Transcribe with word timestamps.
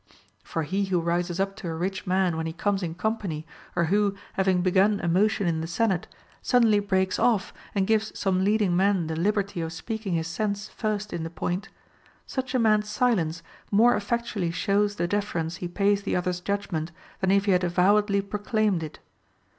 For 0.43 0.63
he 0.63 0.85
who 0.85 0.99
rises 0.99 1.39
up 1.39 1.55
to 1.57 1.67
a 1.67 1.75
rich 1.75 2.07
man 2.07 2.35
when 2.35 2.47
he 2.47 2.53
comes 2.53 2.81
in 2.81 2.95
company, 2.95 3.45
or 3.75 3.85
who, 3.93 4.15
having 4.33 4.63
begun 4.63 4.99
a 4.99 5.07
motion 5.07 5.45
in 5.45 5.61
the 5.61 5.67
Senate, 5.67 6.07
suddenly 6.41 6.79
breaks 6.79 7.19
off 7.19 7.53
and 7.75 7.85
gives 7.85 8.11
some 8.17 8.43
leading 8.43 8.75
man 8.75 9.05
the 9.05 9.15
liberty 9.15 9.61
of 9.61 9.71
speaking 9.71 10.15
his 10.15 10.25
sense 10.25 10.67
first 10.69 11.13
in 11.13 11.21
the 11.21 11.29
point, 11.29 11.69
such 12.25 12.55
a 12.55 12.57
mans 12.57 12.89
silence 12.89 13.43
more 13.69 13.95
effectually 13.95 14.49
shows 14.49 14.95
the 14.95 15.07
deference 15.07 15.57
he 15.57 15.67
pays 15.67 16.01
the 16.01 16.15
other's 16.15 16.39
judgment 16.39 16.91
than 17.19 17.29
if 17.29 17.45
he 17.45 17.51
had 17.51 17.63
avowedly 17.63 18.23
pro 18.23 18.39
claimed 18.39 18.81
it. 18.81 18.97